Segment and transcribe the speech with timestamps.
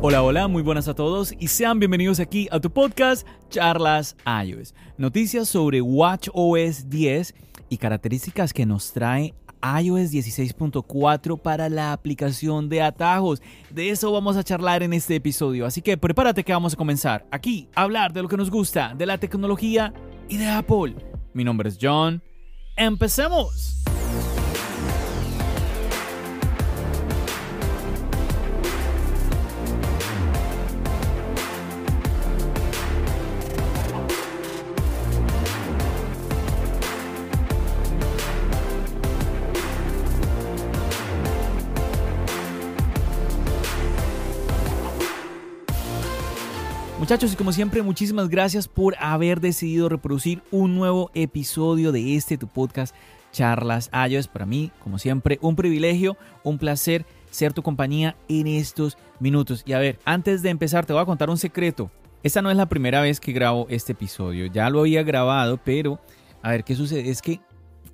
[0.00, 4.72] Hola, hola, muy buenas a todos y sean bienvenidos aquí a tu podcast Charlas iOS.
[4.96, 7.34] Noticias sobre WatchOS 10
[7.68, 13.42] y características que nos trae iOS 16.4 para la aplicación de atajos.
[13.70, 17.26] De eso vamos a charlar en este episodio, así que prepárate que vamos a comenzar
[17.32, 19.92] aquí a hablar de lo que nos gusta, de la tecnología
[20.28, 20.94] y de Apple.
[21.34, 22.22] Mi nombre es John.
[22.76, 23.77] ¡Empecemos!
[47.08, 52.36] Muchachos, y como siempre, muchísimas gracias por haber decidido reproducir un nuevo episodio de este
[52.36, 52.94] tu podcast
[53.32, 54.28] Charlas iOS.
[54.28, 59.62] Para mí, como siempre, un privilegio, un placer ser tu compañía en estos minutos.
[59.64, 61.90] Y a ver, antes de empezar, te voy a contar un secreto.
[62.22, 64.44] Esta no es la primera vez que grabo este episodio.
[64.44, 65.98] Ya lo había grabado, pero
[66.42, 67.08] a ver qué sucede.
[67.08, 67.40] Es que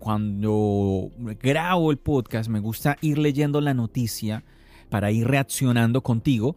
[0.00, 4.42] cuando grabo el podcast me gusta ir leyendo la noticia
[4.88, 6.56] para ir reaccionando contigo.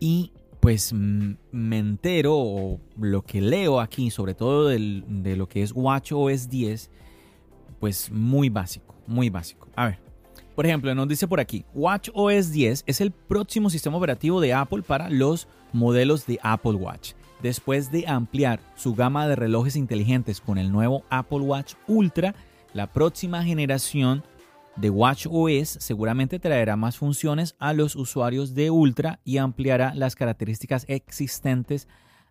[0.00, 0.32] Y
[0.62, 6.48] pues me entero o lo que leo aquí, sobre todo de lo que es WatchOS
[6.48, 6.88] 10,
[7.80, 9.68] pues muy básico, muy básico.
[9.74, 9.98] A ver,
[10.54, 14.82] por ejemplo, nos dice por aquí, WatchOS 10 es el próximo sistema operativo de Apple
[14.82, 17.14] para los modelos de Apple Watch.
[17.42, 22.36] Después de ampliar su gama de relojes inteligentes con el nuevo Apple Watch Ultra,
[22.72, 24.22] la próxima generación
[24.76, 30.84] de WatchOS seguramente traerá más funciones a los usuarios de Ultra y ampliará las características
[30.88, 31.88] existentes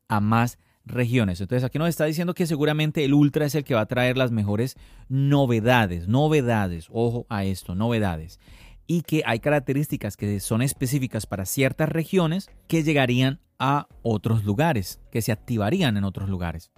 [0.07, 1.39] a más regiones.
[1.41, 4.17] Entonces aquí nos está diciendo que seguramente el Ultra es el que va a traer
[4.17, 4.75] las mejores
[5.09, 8.39] novedades, novedades, ojo a esto, novedades.
[8.87, 14.99] Y que hay características que son específicas para ciertas regiones que llegarían a otros lugares,
[15.11, 16.71] que se activarían en otros lugares.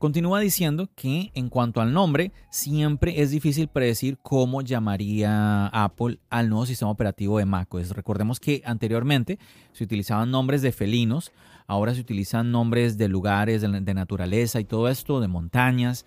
[0.00, 6.48] Continúa diciendo que en cuanto al nombre, siempre es difícil predecir cómo llamaría Apple al
[6.48, 7.90] nuevo sistema operativo de macOS.
[7.90, 9.38] Recordemos que anteriormente
[9.74, 11.32] se utilizaban nombres de felinos,
[11.66, 16.06] ahora se utilizan nombres de lugares, de, naturaleza y todo esto, de montañas.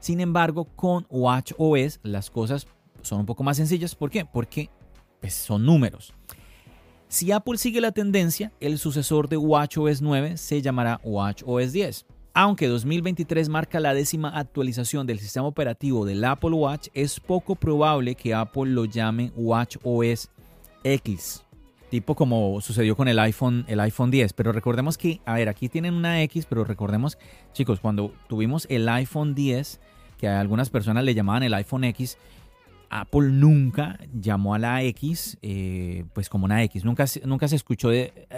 [0.00, 2.66] Sin embargo, con WatchOS las cosas
[3.00, 3.94] son un poco más sencillas.
[3.94, 4.26] ¿Por qué?
[4.26, 4.68] Porque
[5.18, 6.12] pues, son números.
[7.08, 12.06] Si Apple sigue la tendencia, el sucesor de WatchOS 9 se llamará WatchOS 10.
[12.32, 18.14] Aunque 2023 marca la décima actualización del sistema operativo del Apple Watch, es poco probable
[18.14, 20.30] que Apple lo llame Watch OS
[20.84, 21.44] X,
[21.90, 24.32] tipo como sucedió con el iPhone, el iPhone 10.
[24.34, 27.18] Pero recordemos que, a ver, aquí tienen una X, pero recordemos,
[27.52, 29.80] chicos, cuando tuvimos el iPhone 10,
[30.16, 32.16] que a algunas personas le llamaban el iPhone X,
[32.90, 36.84] Apple nunca llamó a la X eh, pues como una X.
[36.84, 37.90] Nunca, nunca se escuchó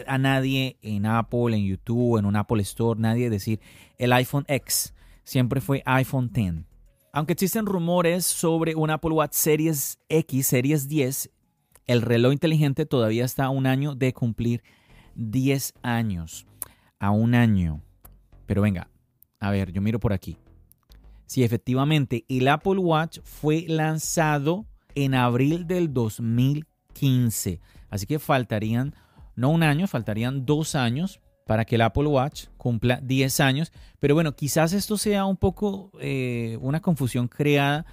[0.06, 3.60] a nadie en Apple, en YouTube, en un Apple Store, nadie decir
[3.98, 4.94] el iPhone X.
[5.24, 6.66] Siempre fue iPhone X.
[7.14, 11.30] Aunque existen rumores sobre un Apple Watch Series X, Series 10,
[11.86, 14.62] el reloj inteligente todavía está a un año de cumplir
[15.14, 16.46] 10 años.
[16.98, 17.82] A un año.
[18.46, 18.88] Pero venga,
[19.40, 20.38] a ver, yo miro por aquí
[21.32, 27.58] si efectivamente el Apple Watch fue lanzado en abril del 2015.
[27.88, 28.94] Así que faltarían,
[29.34, 33.72] no un año, faltarían dos años para que el Apple Watch cumpla 10 años.
[33.98, 37.86] Pero bueno, quizás esto sea un poco eh, una confusión creada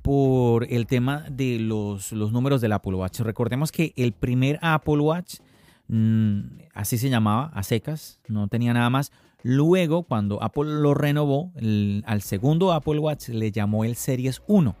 [0.00, 3.20] por el tema de los, los, números del Apple Watch.
[3.20, 5.40] Recordemos que el primer Apple Watch,
[5.88, 6.40] mm,
[6.72, 9.12] así se llamaba, a secas, no tenía nada más,
[9.42, 11.52] Luego, cuando Apple lo renovó,
[12.04, 14.76] al segundo Apple Watch le llamó el Series 1.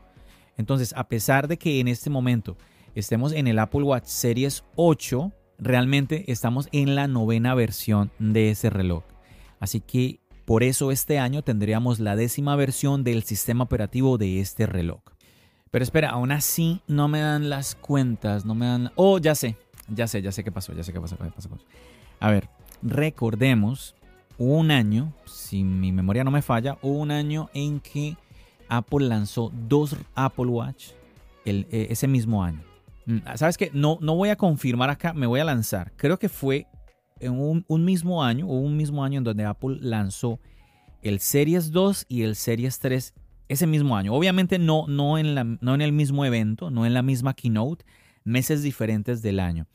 [0.56, 2.56] Entonces, a pesar de que en este momento
[2.94, 8.70] estemos en el Apple Watch Series 8, realmente estamos en la novena versión de ese
[8.70, 9.04] reloj.
[9.60, 14.66] Así que por eso este año tendríamos la décima versión del sistema operativo de este
[14.66, 15.00] reloj.
[15.70, 18.92] Pero espera, aún así no me dan las cuentas, no me dan...
[18.94, 19.56] Oh, ya sé,
[19.88, 21.50] ya sé, ya sé qué pasó, ya sé qué pasó, qué pasó.
[22.20, 22.48] A ver,
[22.80, 23.94] recordemos
[24.38, 28.16] un año, si mi memoria no me falla, hubo un año en que
[28.68, 30.88] Apple lanzó dos Apple Watch
[31.44, 32.60] eh, ese mismo año.
[33.06, 33.70] Mm, ¿Sabes qué?
[33.72, 35.92] No, no voy a confirmar acá, me voy a lanzar.
[35.96, 36.66] Creo que fue
[37.20, 37.32] en
[37.68, 40.40] un, mismo año, o un mismo año en donde Apple lanzó
[41.02, 43.14] el Series 2 y el Series 3
[43.48, 44.12] ese mismo año.
[44.12, 47.84] Obviamente no, no, en la, no en el mismo evento, no en la misma keynote,
[48.24, 49.66] meses diferentes del año.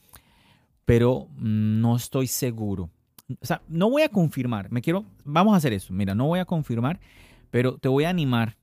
[0.86, 2.90] Pero mm, no estoy seguro.
[3.42, 4.72] O sea, no voy a confirmar.
[4.72, 5.06] Me quiero.
[5.24, 5.94] Vamos a hacer eso.
[5.94, 7.00] Mira, no voy a confirmar,
[7.50, 8.58] pero te voy a animar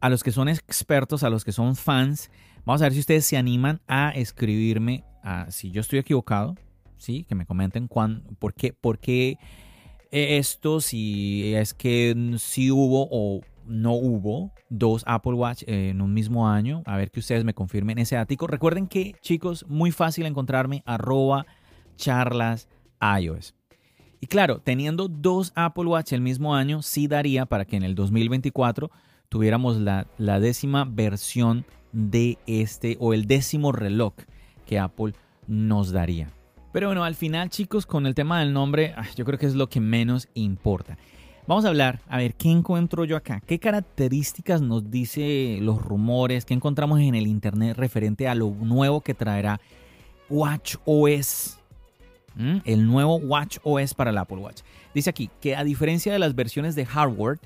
[0.00, 2.30] a los que son expertos, a los que son fans.
[2.64, 5.04] Vamos a ver si ustedes se animan a escribirme
[5.48, 6.54] si yo estoy equivocado,
[6.98, 7.24] ¿sí?
[7.24, 9.38] Que me comenten cuán, por qué, por qué
[10.10, 16.46] esto, si es que sí hubo o no hubo dos Apple Watch en un mismo
[16.48, 16.82] año.
[16.84, 18.46] A ver que ustedes me confirmen ese ático.
[18.46, 21.46] Recuerden que, chicos, muy fácil encontrarme arroba
[21.96, 22.68] charlas
[23.00, 23.54] iOS.
[24.24, 27.94] Y claro, teniendo dos Apple Watch el mismo año, sí daría para que en el
[27.94, 28.90] 2024
[29.28, 34.14] tuviéramos la, la décima versión de este o el décimo reloj
[34.64, 35.12] que Apple
[35.46, 36.30] nos daría.
[36.72, 39.68] Pero bueno, al final chicos, con el tema del nombre, yo creo que es lo
[39.68, 40.96] que menos importa.
[41.46, 43.42] Vamos a hablar, a ver, ¿qué encuentro yo acá?
[43.46, 46.46] ¿Qué características nos dice los rumores?
[46.46, 49.60] ¿Qué encontramos en el Internet referente a lo nuevo que traerá
[50.30, 51.58] WatchOS?
[52.36, 52.58] ¿Mm?
[52.64, 54.62] El nuevo WatchOS para el Apple Watch.
[54.94, 57.38] Dice aquí que a diferencia de las versiones de hardware,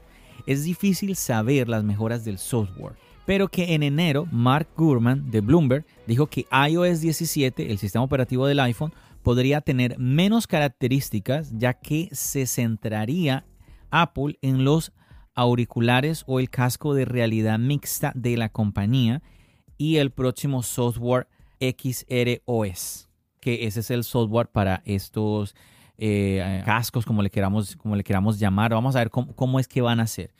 [0.46, 2.96] es difícil saber las mejoras del software.
[3.26, 8.46] Pero que en enero, Mark Gurman de Bloomberg dijo que iOS 17, el sistema operativo
[8.46, 13.44] del iPhone, podría tener menos características ya que se centraría
[13.90, 14.92] Apple en los
[15.34, 19.22] auriculares o el casco de realidad mixta de la compañía
[19.76, 21.28] y el próximo software
[21.60, 23.07] XROS,
[23.40, 25.54] que ese es el software para estos
[25.98, 28.72] eh, cascos, como le, queramos, como le queramos llamar.
[28.72, 30.32] Vamos a ver cómo, es que van a ser.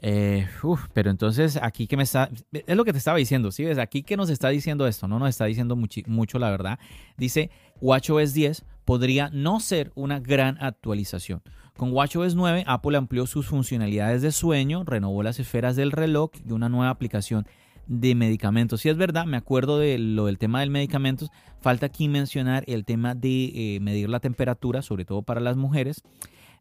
[0.00, 0.46] Eh,
[0.92, 3.64] pero entonces aquí que me está, es lo que te estaba diciendo, ¿sí?
[3.64, 6.78] ves aquí que nos está diciendo esto, no nos está diciendo mucho la verdad.
[7.16, 11.42] Dice WatchOS 10 podría no ser una gran actualización.
[11.76, 16.52] Con WatchOS 9, Apple amplió sus funcionalidades de sueño, renovó las esferas del reloj y
[16.52, 17.46] una nueva aplicación
[17.88, 18.82] de medicamentos.
[18.82, 21.30] Si es verdad, me acuerdo de lo del tema del medicamentos.
[21.60, 26.02] Falta aquí mencionar el tema de eh, medir la temperatura, sobre todo para las mujeres.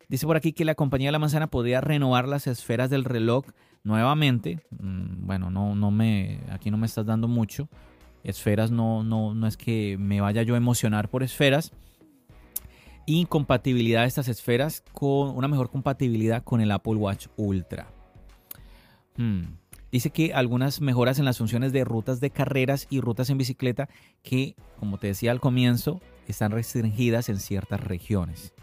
[0.09, 3.45] Dice por aquí que la compañía de la manzana podría renovar las esferas del reloj
[3.83, 4.62] nuevamente.
[4.71, 7.69] Mm, bueno, no, no me, aquí no me estás dando mucho.
[8.24, 11.71] Esferas no, no, no es que me vaya yo a emocionar por esferas
[13.07, 17.88] incompatibilidad de estas esferas con una mejor compatibilidad con el Apple Watch Ultra.
[19.15, 19.45] Hmm.
[19.92, 23.89] Dice que algunas mejoras en las funciones de rutas de carreras y rutas en bicicleta
[24.22, 28.54] que, como te decía al comienzo, están restringidas en ciertas regiones.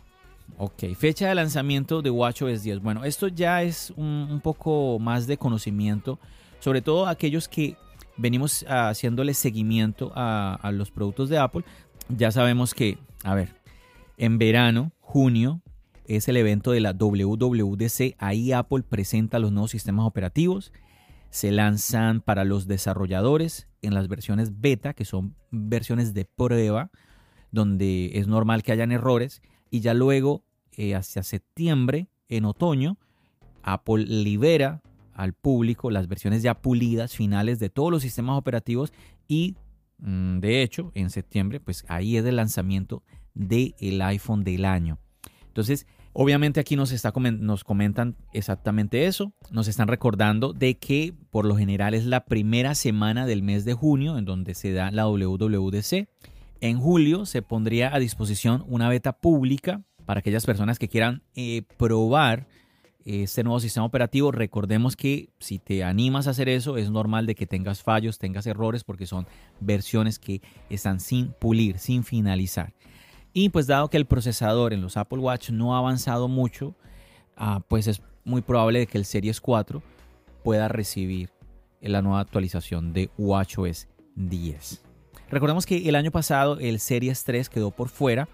[0.59, 2.81] Ok, fecha de lanzamiento de WatchOS 10.
[2.81, 6.19] Bueno, esto ya es un, poco más de conocimiento,
[6.61, 7.77] sobre todo aquellos que
[8.17, 11.65] venimos haciéndole seguimiento a, a los productos de Apple.
[12.09, 13.55] Ya sabemos que, a ver,
[14.19, 15.63] en verano, junio,
[16.07, 18.15] es el evento de la WWDC.
[18.19, 20.73] Ahí Apple presenta los nuevos sistemas operativos.
[21.35, 26.93] Se lanzan para los desarrolladores en las versiones beta, que son versiones de prueba,
[27.51, 29.43] donde es normal que hayan errores.
[29.69, 30.45] Y ya luego,
[30.77, 32.99] eh, hacia septiembre, en otoño,
[33.65, 34.81] Apple libera
[35.13, 38.93] al público las versiones ya pulidas, finales de todos los sistemas operativos.
[39.27, 39.57] Y
[39.99, 43.03] mm, de hecho, en septiembre, pues ahí es el lanzamiento
[43.35, 45.01] del iPhone del año.
[45.49, 49.35] Entonces, obviamente aquí nos, está, nos comentan exactamente eso.
[49.51, 53.75] Nos están recordando de que por lo general es la primera semana del mes de
[53.75, 56.09] junio en donde se da la WWDC.
[56.61, 61.63] En julio se pondría a disposición una beta pública para aquellas personas que quieran eh,
[61.77, 62.47] probar
[63.05, 64.33] este nuevo sistema operativo.
[64.33, 68.47] Recordemos que si te animas a hacer eso, es normal de que tengas fallos, tengas
[68.47, 69.27] errores, porque son
[69.61, 70.41] versiones que
[70.71, 72.73] están sin pulir, sin finalizar.
[73.37, 76.75] Y pues dado que el procesador en los Apple Watch no ha avanzado mucho,
[77.37, 79.83] ah, pues es muy probable que el Series 4
[80.45, 81.31] pueda recibir
[81.81, 84.83] la nueva actualización de WatchOS 10.
[85.31, 88.29] Recordemos que el año pasado el Series 3 quedó por fuera.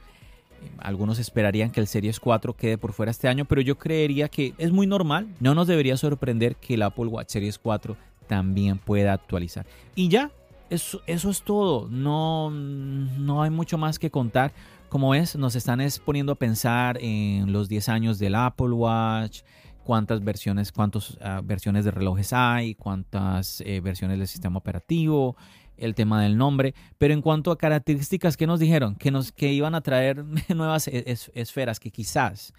[0.79, 4.53] Algunos esperarían que el Series 4 quede por fuera este año, pero yo creería que
[4.59, 5.29] es muy normal.
[5.41, 9.65] No nos debería sorprender que el Apple Watch Series 4 también pueda actualizar.
[9.95, 10.31] Y ya,
[10.69, 11.89] eso, eso es todo.
[11.89, 14.53] No, no hay mucho más que contar.
[14.91, 19.43] Como ves, nos están poniendo a pensar en los 10 años del Apple Watch,
[19.85, 25.37] cuántas versiones, cuántas ah, versiones de relojes hay, cuántas eh, versiones del sistema operativo,
[25.77, 26.75] el tema del nombre.
[26.99, 28.97] Pero en cuanto a características, ¿qué nos dijeron?
[28.97, 30.25] Que, nos, que iban a traer
[30.57, 31.05] nuevas e,
[31.35, 32.53] esferas, que quizás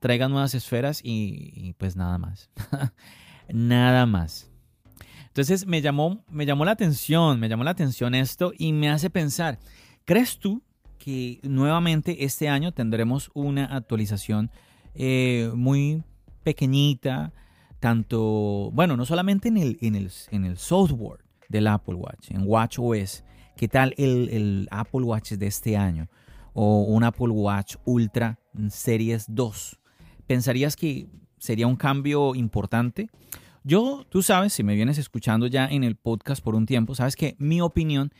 [0.00, 2.50] traigan nuevas esferas y, y pues nada más.
[3.48, 4.50] nada más.
[5.28, 9.10] Entonces me llamó, me llamó la atención, me llamó la atención esto y me hace
[9.10, 9.60] pensar,
[10.04, 10.60] ¿crees tú
[11.42, 14.50] nuevamente este año tendremos una actualización
[14.94, 16.02] eh, muy
[16.42, 17.32] pequeñita,
[17.80, 22.42] tanto, bueno, no solamente en el, en el, en el software del Apple Watch, en
[22.44, 23.24] Watch OS,
[23.56, 26.08] ¿qué tal el, el Apple Watch de este año?
[26.52, 28.38] O un Apple Watch Ultra
[28.68, 29.78] Series 2.
[30.26, 33.08] ¿Pensarías que sería un cambio importante?
[33.62, 37.16] Yo, tú sabes, si me vienes escuchando ya en el podcast por un tiempo, sabes
[37.16, 38.12] que mi opinión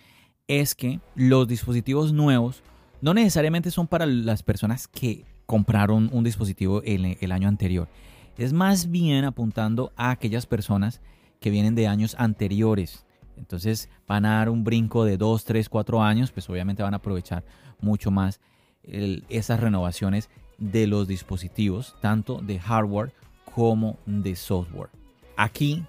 [0.47, 2.63] es que los dispositivos nuevos
[3.01, 7.89] no necesariamente son para las personas que compraron un dispositivo el, año anterior.
[8.37, 11.01] Es más bien apuntando a aquellas personas
[11.41, 13.07] que vienen de años anteriores.
[13.37, 16.99] Entonces van a dar un brinco de 2, 3, 4 años, pues obviamente van a
[16.99, 17.45] aprovechar
[17.81, 18.41] mucho más
[18.83, 20.29] esas renovaciones
[20.59, 23.13] de los dispositivos, tanto de hardware
[23.55, 24.91] como de software.
[25.37, 25.85] Aquí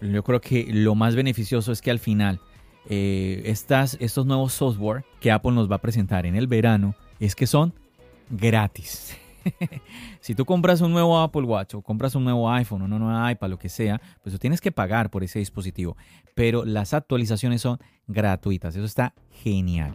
[0.00, 2.40] yo creo que lo más beneficioso es que al final
[2.88, 7.34] eh, estas, estos nuevos software que Apple nos va a presentar en el verano es
[7.34, 7.74] que son
[8.30, 9.16] gratis.
[10.20, 13.30] si tú compras un nuevo Apple Watch o compras un nuevo iPhone o un nuevo
[13.30, 15.96] iPad, lo que sea, pues tú tienes que pagar por ese dispositivo.
[16.34, 18.76] Pero las actualizaciones son gratuitas.
[18.76, 19.94] Eso está genial.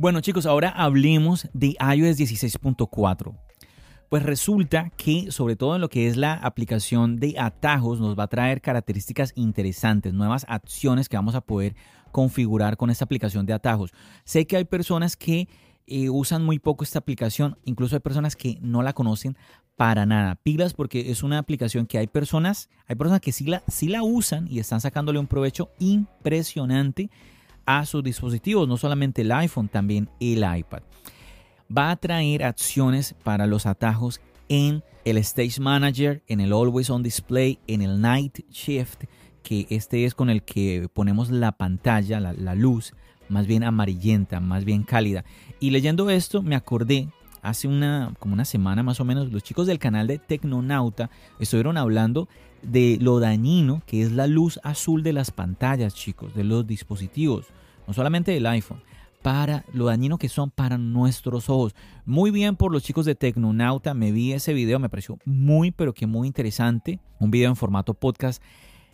[0.00, 3.34] Bueno chicos, ahora hablemos de iOS 16.4.
[4.08, 8.22] Pues resulta que sobre todo en lo que es la aplicación de atajos nos va
[8.22, 11.74] a traer características interesantes, nuevas acciones que vamos a poder
[12.12, 13.90] configurar con esta aplicación de atajos.
[14.22, 15.48] Sé que hay personas que
[15.88, 19.36] eh, usan muy poco esta aplicación, incluso hay personas que no la conocen
[19.74, 20.36] para nada.
[20.36, 24.04] Pilas porque es una aplicación que hay personas, hay personas que sí la, sí la
[24.04, 27.10] usan y están sacándole un provecho impresionante
[27.68, 30.80] a sus dispositivos, no solamente el iPhone, también el iPad.
[31.70, 37.02] Va a traer acciones para los atajos en el Stage Manager, en el Always On
[37.02, 39.04] Display, en el Night Shift,
[39.42, 42.94] que este es con el que ponemos la pantalla, la, luz,
[43.28, 45.26] más bien amarillenta, más bien cálida.
[45.60, 47.10] Y leyendo esto me acordé
[47.42, 51.76] hace una como una semana más o menos los chicos del canal de Tecnonauta estuvieron
[51.76, 52.28] hablando
[52.62, 57.46] de lo dañino que es la luz azul de las pantallas, chicos, de los dispositivos
[57.88, 58.82] no solamente del iPhone,
[59.22, 61.74] para lo dañino que son para nuestros ojos.
[62.04, 65.94] Muy bien por los chicos de Tecnonauta, me vi ese video, me pareció muy, pero
[65.94, 67.00] que muy interesante.
[67.18, 68.42] Un video en formato podcast,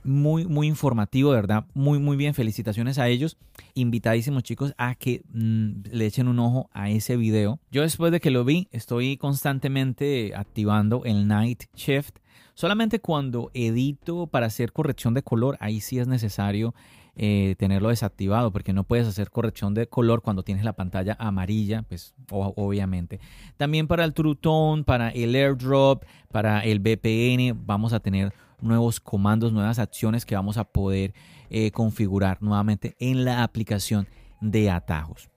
[0.04, 2.34] muy, muy informativo, de verdad, muy, muy bien.
[2.34, 3.36] Felicitaciones a ellos.
[3.74, 7.58] Invitadísimos chicos a que mm, le echen un ojo a ese video.
[7.70, 12.18] Yo después de que lo vi, estoy constantemente activando el Night Shift.
[12.54, 16.74] Solamente cuando edito para hacer corrección de color, ahí sí es necesario
[17.16, 21.82] eh, tenerlo desactivado porque no puedes hacer corrección de color cuando tienes la pantalla amarilla,
[21.82, 23.20] pues obviamente.
[23.56, 28.32] También para el True Tone, para el AirDrop, para el VPN, vamos a tener
[28.64, 31.14] nuevos comandos, nuevas acciones que vamos a poder
[31.50, 34.08] eh, configurar nuevamente en la aplicación
[34.40, 35.30] de atajos.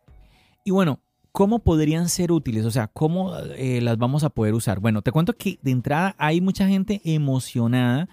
[0.63, 1.00] Y bueno,
[1.31, 2.65] ¿cómo podrían ser útiles?
[2.65, 4.79] O sea, ¿cómo eh, las vamos a poder usar?
[4.79, 8.10] Bueno, te cuento que de entrada hay mucha gente emocionada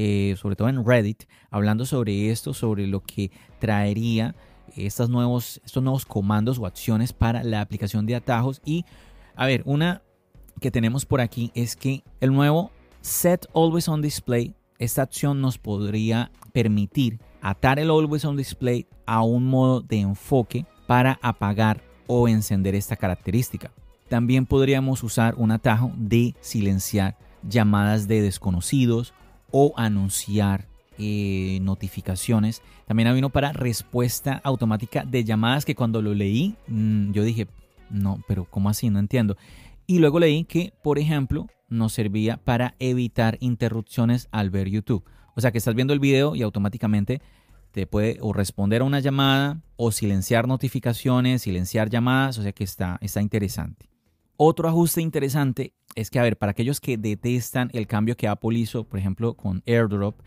[0.00, 4.36] eh, sobre todo en Reddit, hablando sobre esto, sobre lo que traería
[4.76, 8.60] estos nuevos, estos nuevos comandos o acciones para la aplicación de atajos.
[8.64, 8.84] Y,
[9.34, 10.02] a ver, una
[10.60, 12.70] que tenemos por aquí es que el nuevo
[13.00, 19.22] Set Always on Display, esta acción nos podría permitir atar el Always on Display a
[19.22, 23.70] un modo de enfoque para apagar o encender esta característica.
[24.08, 29.12] También podríamos usar un atajo de silenciar llamadas de desconocidos
[29.50, 30.66] o anunciar
[30.98, 32.62] eh, notificaciones.
[32.86, 37.46] También hay uno para respuesta automática de llamadas que cuando lo leí mm, yo dije,
[37.90, 38.90] no, pero ¿cómo así?
[38.90, 39.36] No entiendo.
[39.86, 45.04] Y luego leí que, por ejemplo, nos servía para evitar interrupciones al ver YouTube.
[45.34, 47.20] O sea que estás viendo el video y automáticamente
[47.72, 52.64] te puede o responder a una llamada o silenciar notificaciones, silenciar llamadas, o sea que
[52.64, 53.88] está, está interesante.
[54.36, 58.58] Otro ajuste interesante es que, a ver, para aquellos que detestan el cambio que Apple
[58.58, 60.20] hizo, por ejemplo, con AirDrop,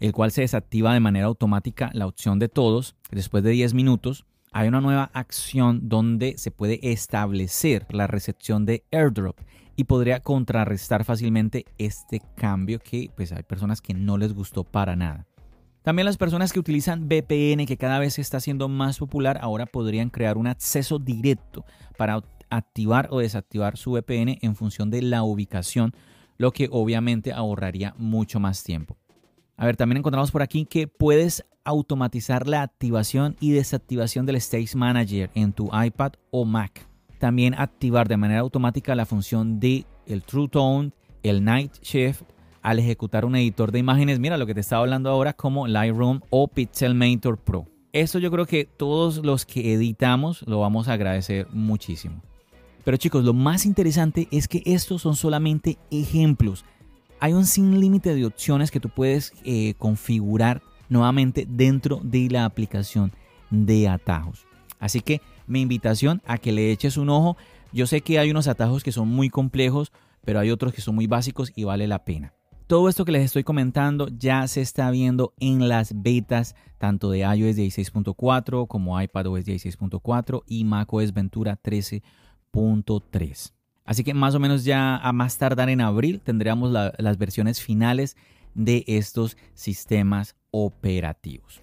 [0.00, 4.24] el cual se desactiva de manera automática la opción de todos después de 10 minutos,
[4.58, 9.38] hay una nueva acción donde se puede establecer la recepción de airdrop
[9.76, 14.96] y podría contrarrestar fácilmente este cambio que pues hay personas que no les gustó para
[14.96, 15.26] nada.
[15.82, 20.08] También las personas que utilizan VPN, que cada vez está siendo más popular, ahora podrían
[20.08, 21.66] crear un acceso directo
[21.98, 25.92] para activar o desactivar su VPN en función de la ubicación,
[26.38, 28.96] lo que obviamente ahorraría mucho más tiempo.
[29.56, 34.76] A ver, también encontramos por aquí que puedes automatizar la activación y desactivación del Stage
[34.76, 36.86] Manager en tu iPad o Mac.
[37.18, 42.22] También activar de manera automática la función de el True Tone, el Night Shift
[42.60, 44.18] al ejecutar un editor de imágenes.
[44.18, 47.66] Mira lo que te estaba hablando ahora como Lightroom o Pixelmator Pro.
[47.92, 52.20] Eso yo creo que todos los que editamos lo vamos a agradecer muchísimo.
[52.84, 56.64] Pero chicos, lo más interesante es que estos son solamente ejemplos
[57.20, 62.44] hay un sin límite de opciones que tú puedes eh, configurar nuevamente dentro de la
[62.44, 63.12] aplicación
[63.50, 64.46] de atajos.
[64.78, 67.36] Así que mi invitación a que le eches un ojo.
[67.72, 69.92] Yo sé que hay unos atajos que son muy complejos,
[70.24, 72.32] pero hay otros que son muy básicos y vale la pena.
[72.66, 77.20] Todo esto que les estoy comentando ya se está viendo en las betas tanto de
[77.20, 83.55] iOS 16.4 como iPadOS 16.4 y macOS Ventura 13.3.
[83.86, 88.16] Así que más o menos ya a más tardar en abril tendríamos las versiones finales
[88.54, 91.62] de estos sistemas operativos.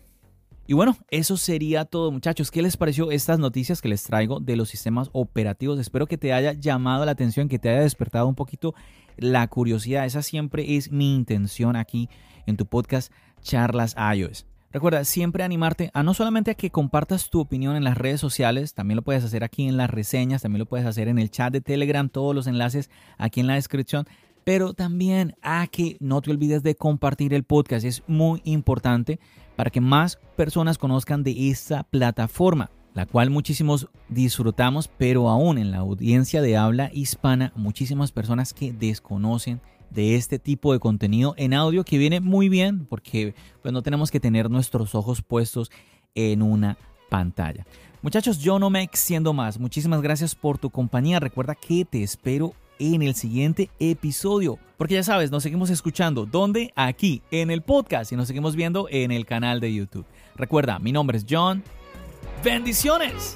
[0.66, 2.50] Y bueno, eso sería todo muchachos.
[2.50, 5.78] ¿Qué les pareció estas noticias que les traigo de los sistemas operativos?
[5.78, 8.74] Espero que te haya llamado la atención, que te haya despertado un poquito
[9.18, 10.06] la curiosidad.
[10.06, 12.10] Esa siempre es mi intención aquí
[12.46, 13.12] en tu podcast
[13.42, 14.46] Charlas iOS.
[14.74, 18.74] Recuerda siempre animarte a no solamente a que compartas tu opinión en las redes sociales,
[18.74, 21.54] también lo puedes hacer aquí en las reseñas, también lo puedes hacer en el chat
[21.54, 22.90] de Telegram, todos los enlaces
[23.20, 24.08] aquí en la descripción,
[24.44, 29.20] pero también a que no te olvides de compartir el podcast, es muy importante
[29.56, 35.70] para que más personas conozcan de esta plataforma, la cual muchísimos disfrutamos, pero aún en
[35.70, 39.62] la audiencia de habla hispana, muchísimas personas que desconocen
[39.94, 44.12] de este tipo de contenido en audio que viene muy bien porque pues no tenemos
[44.12, 45.72] que tener nuestros ojos puestos
[46.16, 46.78] en una
[47.10, 47.66] pantalla.
[48.02, 49.60] Muchachos, yo no me extiendo más.
[49.60, 51.20] Muchísimas gracias por tu compañía.
[51.20, 54.60] Recuerda que te espero en el siguiente episodio.
[54.78, 56.26] Porque ya sabes, nos seguimos escuchando.
[56.26, 56.74] ¿Dónde?
[56.76, 58.12] Aquí, en el podcast.
[58.12, 60.06] Y nos seguimos viendo en el canal de YouTube.
[60.36, 61.64] Recuerda, mi nombre es John.
[62.44, 63.36] Bendiciones.